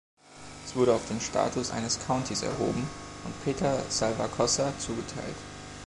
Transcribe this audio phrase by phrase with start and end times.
[0.65, 2.87] Es wurde auf den Status eines Countys erhoben
[3.23, 5.35] und Peter Salvacossa zugeteilt.